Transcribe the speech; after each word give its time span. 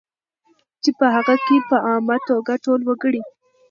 چې 0.81 0.89
په 0.99 1.05
هغې 1.15 1.37
کې 1.45 1.57
په 1.69 1.75
عامه 1.87 2.17
توګه 2.29 2.53
ټول 2.65 2.79
وګړي 2.85 3.21